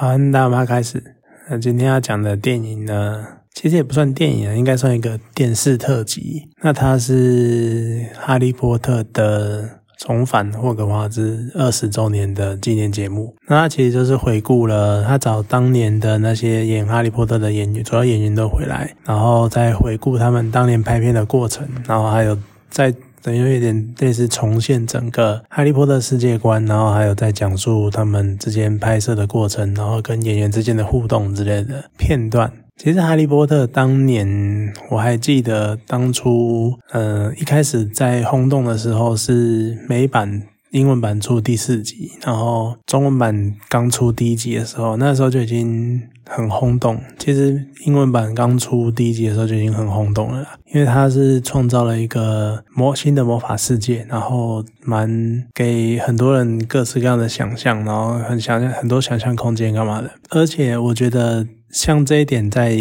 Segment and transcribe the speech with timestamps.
[0.00, 1.02] 好，那我们开始。
[1.50, 6.48] 那今天要讲的电影呢，其实也不算电影啊，应该算一个电视特辑。
[6.62, 13.34] 那它是《哈利波特》的重返霍格华兹二十周年的纪念节目。
[13.48, 22.38] 那它其实就是回顾了他找当年的那些演哈利波特的演员，主要演员都回来，然后再回顾他们当年拍片的过程，然后还有
[22.70, 22.94] 在。
[23.22, 32.52] 等于有点类似重现整个哈利波特世界观，然后还有在讲述他们之间拍摄的过程，然后跟演员之间的互动之类的片段。
[32.76, 40.42] 其实哈利波特当年我还记得当初，呃，一开始在轰动的时候是美版。
[40.70, 47.00] 英文版出第四集，然后中文版刚出第一集的时候，那时候就已经很轰动。
[47.18, 60.10] 其实英文版刚出第一集的时候就已经很轰动了，因为它是创造了一个魔新的魔法世界，然后蛮给很多人各式各样的想象，然后很想象很多想象空间干嘛的。
[60.30, 62.76] 而且我觉得像这一点在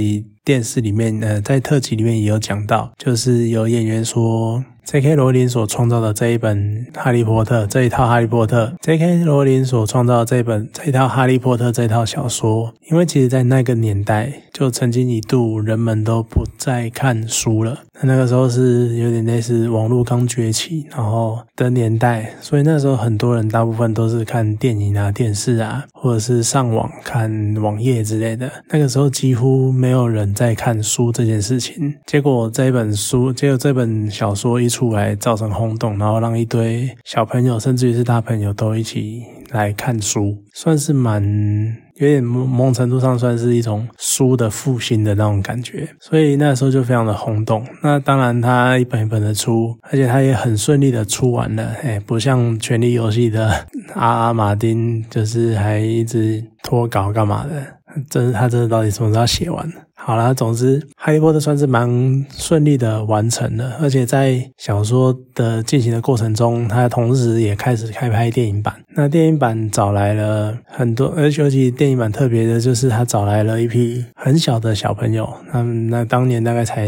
[0.47, 4.63] 电视里面，呃，在特辑里面也有讲到，就是有演员说。
[4.85, 5.17] J.K.
[5.17, 9.25] 罗琳所创造的这一本《哈利波特》这一套《哈利波特》，J.K.
[9.25, 17.79] 罗琳所创造的这本这一套《哈利波特》这套小说，因为其实在那个年代，就曾经一度人们都不再看书了。
[18.03, 28.49] 那个时候是有点类似网络刚崛起，然后的年代，所以那时候很多人大部分都是看电影啊、电视啊，或者是上网看网页之类的。
[28.69, 31.95] 那个时候几乎没有人在看书这件事情。
[32.05, 41.75] 结果这一本书，结果这本小说一出来，造成轰动，然后让一堆小朋友，甚至于是大朋友都一起来看书，算是蛮。
[41.97, 47.65] 有点某某程度上算是一种书的复兴的那种感觉，所以那时候就非常的轰动。
[47.81, 53.65] 那当然，他一本一本的出，而且他也很顺利的出完了，哎，不像《权力游戏》的
[53.97, 57.65] 阿阿马丁，就是还一直拖稿干嘛的。
[58.07, 59.67] 这他这到底什么时候写完？
[60.07, 68.73] 好了，总之，《哈利波特》算是蛮顺利的完成了，而且在小说的进行的过程中，他同时也开始开拍电影版。
[68.95, 76.87] 那电影版找来了很多，而且尤其电影版特别的就是他找来了一批很小的小朋友，他们那当年大概才，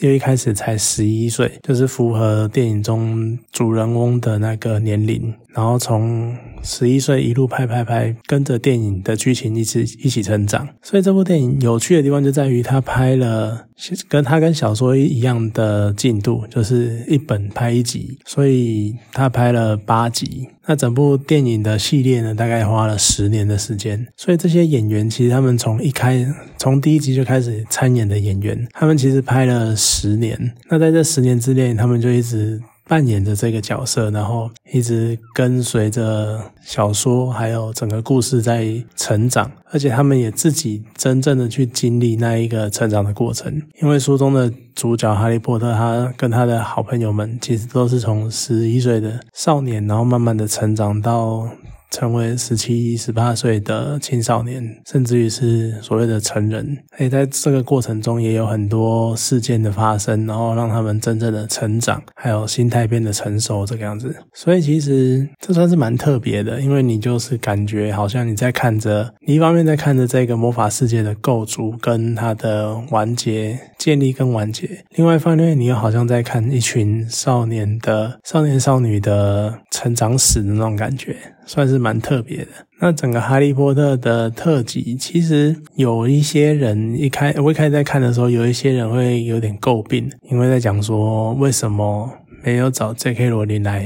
[0.00, 5.32] 因为一开始才十一岁，就是符合电影中主人翁的那个年龄。
[5.54, 10.68] 然后从十一岁一路拍拍拍，跟着电影的剧情一起一起成长。
[10.82, 13.66] 所以这部电影有趣的地方就在于，他拍了
[14.08, 20.48] 跟他跟小说一样的进度，就是一本拍一集，所以他拍了八集。
[20.66, 24.06] 那整部电影的系列呢，大概花了十年的时间。
[24.16, 26.26] 所以这些演员其实他们从一开
[26.58, 30.54] 从第一集就开始参演的演员，他们其实拍了十年。
[30.68, 32.60] 那在这十年之内，他们就一直。
[32.88, 38.66] 扮演着这个角色，然后一直跟随着小说还有整个故事在
[38.96, 43.62] 成长，而且他们也自己真正的去经历那一个成长的过程。
[43.82, 51.46] 因为书中的主角哈利波特，他跟他的好朋友们其实都是从十一岁的少年，然后慢慢的成长到。
[51.90, 64.14] 成为十七、十八岁的青少年，甚至于是所谓的成人，以在这个过程中也有很多事件的发生，然后让他们真正的成长，还有心态变得成熟这个样子。
[64.34, 81.16] 所以其实这算是蛮特别的，因为你就是感觉好像你在看着，你一方面在看着这个魔法世界的构筑跟它的完结、建立跟完结，另外一方面你又好像在看一群少年的少年少女的成长史的那种感觉。
[81.48, 82.48] 算是蛮特别的。
[82.78, 92.08] 那整个《哈利波特》的特辑，其实有一些人一开我一开始在看的时候，有一些人会有点诟病，因为在讲说为什么
[92.44, 93.30] 没有找 J.K.
[93.30, 93.84] 罗琳来，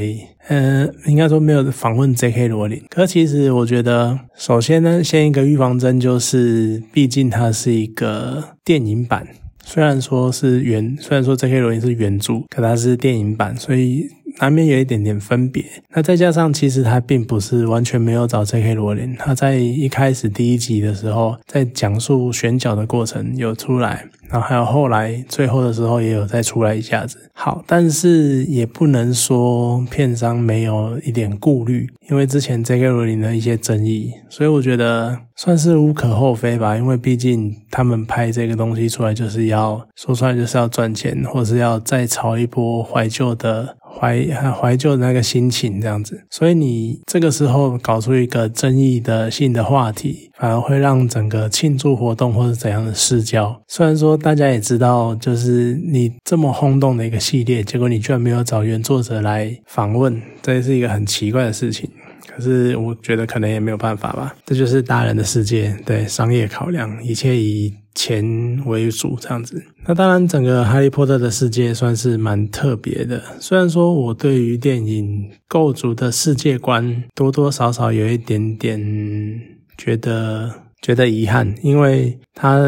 [0.49, 2.49] 呃，应该说没有访问 J.K.
[2.49, 2.83] 罗琳。
[2.91, 9.27] 可其实我觉得，首先呢，先一个预防针就是，毕竟它是一个电影版，
[9.65, 11.61] 虽然说是原，虽然说 J.K.
[11.61, 14.07] 罗琳是原著，可它是电影版，所以。
[14.39, 18.75] 难免有一点点分别，那再加上其实他并不是完全没有找 J.K.
[18.75, 24.07] 罗琳，他在一开始第一集的时候，在讲述选角的过程有出来。
[24.31, 32.89] 然后还有后来最后的时候也有再出来一下子，好，但是也不能说片商没有一点顾虑，因为之前 J.K.
[32.89, 54.13] 罗琳的一些争议，所以我觉得算是无可厚非吧，因为毕竟他们拍这个东西出来就是要说出来就是要赚钱，或是要再炒一波怀旧的怀怀旧的那个心情这样子，所以你这个时候搞出一个争议的性的话题，反而会让整个庆祝活动或者怎样的失焦，虽然说。
[54.23, 61.91] 大家也知道，就是你这么轰动的一个系列，结果你居然没有找原作者来访问，这是一个很奇怪的事情。
[62.27, 68.25] 可是我觉得可能也没有办法吧，这就是大人的世界，对商业考量，一切以钱
[68.67, 69.63] 为主这样子。
[69.87, 73.23] 那当然，整个哈利波特的世界算是蛮特别的。
[73.39, 78.81] 虽然说我对于电影构筑的世界观多多少少有一点点
[79.77, 82.61] 觉得觉得遗憾，因为它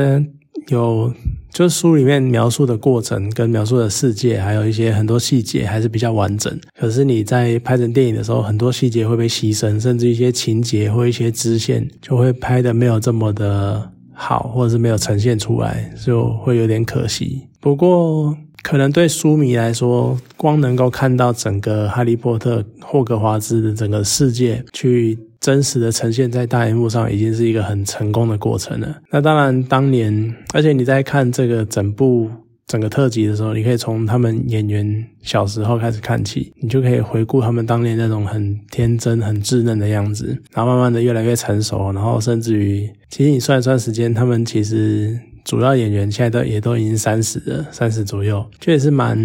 [0.68, 1.12] 有。
[1.54, 6.52] 就书里面描述的过程跟描述的世界，还有一些很多细节还是比较完整。
[6.76, 17.42] 可是你在拍成电影的时候，很多细节会被牺牲，甚至一些情节或一些支线就会拍的没有这么的好，或者是没有呈现出来，就会有点可惜。
[17.60, 25.16] 不过，可能对书迷来说，光能够看到整个哈利波特霍格华兹的整个世界去。
[25.44, 28.96] 真实的呈现在大荧幕上，已经是一个很成功的过程了。
[29.10, 32.30] 那当然，当年，而且你在看这个整部
[32.66, 45.20] 整个特辑的时候，你可以从他们演员小时候开始看起，你就可以回顾他们当年那种很天真、很稚嫩的样子，然后慢慢的越来越成熟，然后甚至于，其实你算一算时间，他们其实。
[45.44, 49.16] 主要演员现在都也都已经三十了，三十左右，这也是蛮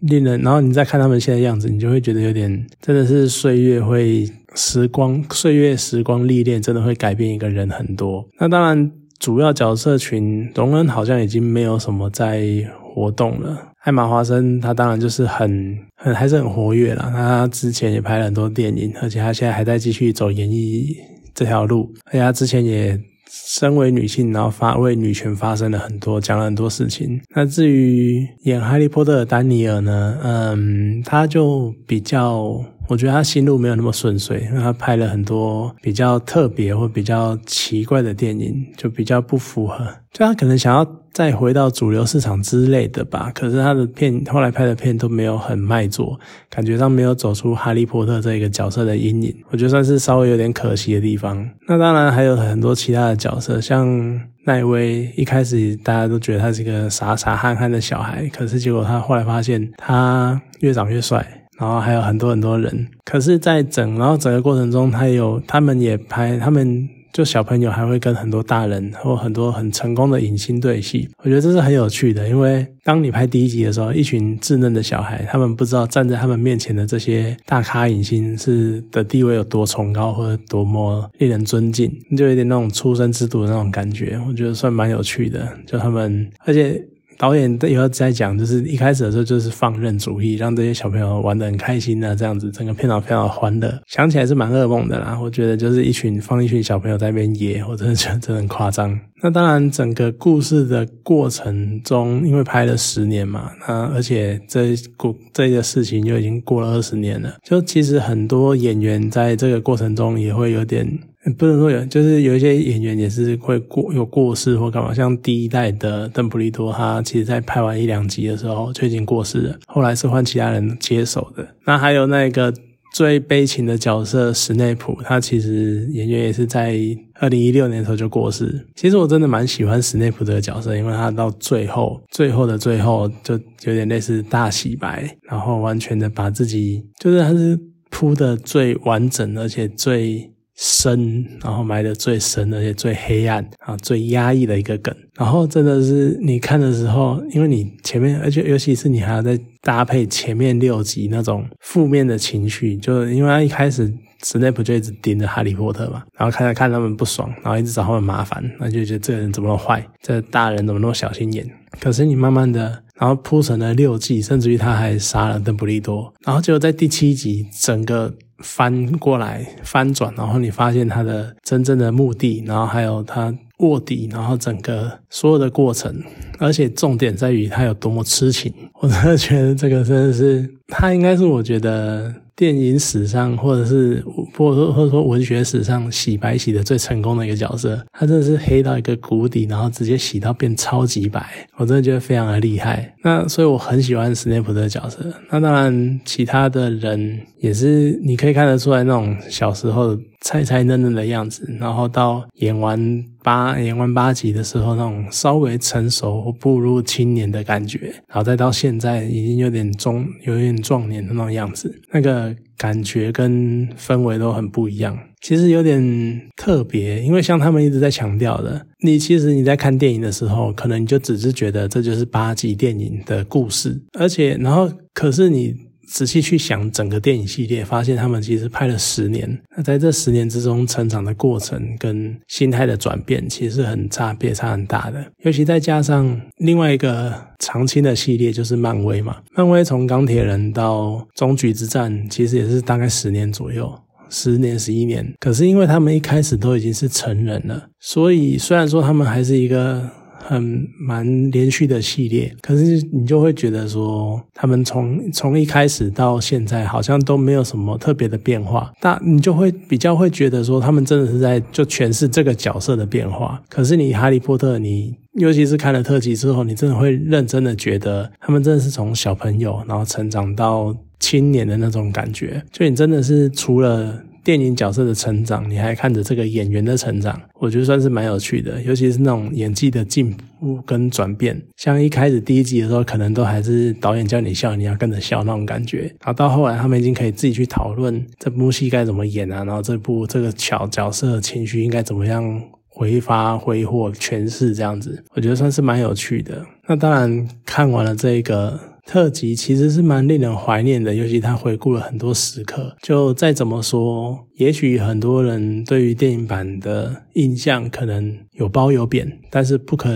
[0.00, 0.40] 令人。
[0.40, 8.24] 然后你再看他们现在样子，你就会觉得有点，真的是岁月会时光，岁月时光历练，真的会改变一个人很多。
[8.38, 12.46] 那当然，主要角色群，荣恩好像已经没有什么在
[12.80, 13.72] 活动了。
[13.80, 20.94] 艾玛华森他当然就是很很还是很活跃了，他之前也拍了很多电影，而且他现在还在继续走演艺
[21.34, 22.96] 这条路，而且他之前也。
[23.30, 27.20] 身为女性，然后发为女权发生了很多，讲了很多事情。
[27.34, 30.18] 那至于演哈利波特的丹尼尔呢？
[30.22, 32.64] 嗯，他就比较。
[32.88, 39.84] 我觉得他心路没有那么顺遂，因为他拍了很多比较特别或比较奇怪的电影，就比较不符合。
[40.12, 40.84] 就他可能想要
[41.16, 46.20] 再回到主流市场之类的吧，可是他的片后来拍的片都没有很卖座，
[46.50, 51.48] 感觉上没有走出哈利波特这一个角色的阴影，我觉得算是稍微有点可惜的地方。
[51.66, 61.26] 那当然还有很多其他的角色，像奈威，一开始大家都觉得他是一个傻傻憨憨的小孩，可是结果他后来发现他越长越帅。
[61.58, 66.86] 然后还有很多很多人，可是，在整然后整个过程中，他有他们也拍，他们
[67.16, 72.28] 就小朋友还会跟很多大人或很多很成功的影星对戏，我觉得这是很有趣的。
[72.28, 85.48] 因为当你拍第一集的时候，一群稚嫩的小孩，他们不知道站在他们面前的这些大咖影星是的地位有多崇高或者多么令人尊敬，就有点那种出生之犊的那种感觉，我觉得算蛮有趣的。
[85.66, 86.86] 就他们，而且。
[87.18, 95.18] 导演以后再讲，就是一开始的时候就是放任主义，让这些小朋友玩得很开心啊，这样子整个片场非常欢乐，想起来是蛮噩梦的啦。
[95.20, 98.98] 我觉得就是一群放一群小朋友在那边野，我真的觉得真的很夸张。
[99.22, 110.86] 那当然，整个故事的过程中，因为拍了十年嘛，那而且这故这个事情就已经过了二十年了，就其实很多演员在这个过程中也会有点。
[111.34, 121.46] 不能说有，就是有一些演员也是会过有过世或干嘛，像第一代的邓布利多，他其实在拍完一两集的时候就已经过世了，后来是换其他人接手的。
[121.64, 122.54] 那还有那个
[122.92, 126.78] 最悲情的角色史内普，他其实演员也是在
[127.14, 128.64] 二零一六年的时候就过世。
[128.76, 133.34] 其实我真的蛮喜欢史内普这个角色，因为他到最后最后的最后就
[133.64, 137.58] 有点类似大洗白，然后完全的把自己就是他是
[137.90, 140.30] 铺的最完整，而且最。
[140.56, 144.94] 深，然后埋的最深，而且最黑暗啊，最压抑的一个梗。
[145.14, 153.92] 然后真的是你看的时候，因为你前面，而且尤其是你还要再搭配前面六集那种负面的情绪，就因为他一开始
[154.24, 161.46] 史内普就一直盯着哈利波特嘛，然后看着看他们不爽，然后一直找他们麻烦，那就觉得这个人怎么那么坏，这大人怎么那么小心眼。
[161.78, 168.14] 可是你慢慢的，然后铺成了六季，甚至于他还杀了邓布利多，然后结果在第七集整个。
[168.38, 175.90] 翻过来翻转，然后你发现他的真正的目的，然后还有他卧底，然后整个所有的过程，
[176.38, 178.52] 而且重点在于他有多么痴情。
[178.82, 182.14] 我真的觉得这个真的是他应该是我觉得。
[182.36, 184.04] 电影史上，或者是
[184.36, 192.94] 或者说或者说文学史上洗白洗的最成功的一个角色，他真的是黑到一个谷底，然后直接洗到变超级白，我真的觉得非常的厉害。
[193.02, 194.98] 那所以我很喜欢史内普这个角色。
[195.30, 203.02] 那当然，其他的人也是你可以看得出来那种小时候菜菜嫩嫩的样子，然后到演完。
[203.26, 214.98] 八演完八集的时候，那种稍微成熟步入青年的感觉，然后再到现在已经有点中有点壮年的那种样子，那个感觉跟氛围都很不一样。
[215.20, 225.65] 其实有点特别，因为像他们一直在强调的，你其实你在看电影的时候，可能你就只是觉得这就是八集电影的故事，而且然后可是你。
[225.86, 229.38] 仔细去想整个电影系列，发现他们其实拍了十年。
[229.56, 235.04] 那在这十年之中，成长的过程跟心态的转变，其实很差别差很大的。
[235.22, 239.16] 尤其再加上另外一个常青的系列，就是漫威嘛。
[239.34, 243.72] 漫威从钢铁人到终局之战，其实也是大概十年左右。
[244.08, 249.90] 十年、十一年，可是因为他们一开始都已经是成人了，所以虽然说他们还是一个
[250.26, 263.42] 很蛮连续的系列，可是你就会觉得说，他们从从一开始到现在好像都没有什么特别的变化，大你就会比较会觉得说，他们真的是在就诠释这个角色的变化。
[263.48, 270.74] 可是你哈利波特，你尤其是看了特辑之后，你真的会认真的觉得，他们真的是从小朋友然后成长到。
[270.98, 278.60] 青年的那种感觉，就你真的是除了电影角色的成长，你还看着这个演员的成长，我觉得算是蛮有趣的。
[278.62, 285.82] 尤其是那种演技的进步跟转变，像一开始第一集的时候，可能都还是导演叫你笑，你要跟着笑那种感觉。
[286.00, 296.44] 然后到后来，他们已经可以自己去讨论这部戏该怎么演啊，然后这部这个小角色情绪应该怎么样挥发挥霍诠释这样子，我觉得算是蛮有趣的。
[296.66, 298.58] 那当然看完了这个。
[298.86, 302.76] 特辑其实是蛮令人怀念的，尤其他回顾了很多时刻。
[302.80, 309.88] 就再怎么说，也许很多人对于电影版的印象可能有褒有贬，但是不可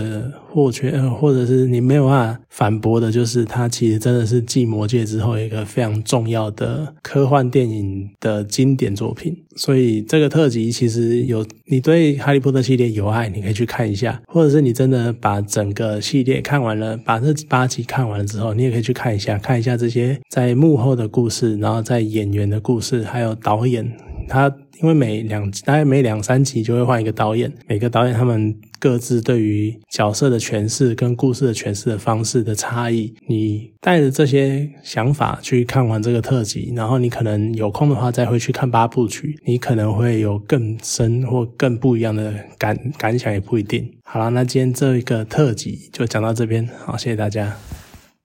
[0.49, 9.37] 或缺，或者是你没有办法反驳的，就是它其实真的是继《魔戒》之后一个非常重要的科幻电影的经典作品。
[9.55, 23.91] 所以这个特辑其实有你对《哈利波特》系列有爱，你可以去看一下，或者是你真的把整个系列看完了，把这八集看完了之后，你也可以去看一下，看一下这些在幕后的故事，然后在演员的故事，还有导演
[24.31, 24.51] 他。
[24.81, 43.87] 因为每两大概每两三集就会换一个导演，每个导演他们各自对于角色的诠释跟故事的诠释的方式的差异，你带着这些想法去看完这个特辑，然后你可能有空的话再回去看八部曲，你可能会有更深或更不一样的感感想，也不一定。
[44.03, 47.55] 好了，那今天这一个特辑就讲到这边，好，谢谢大家。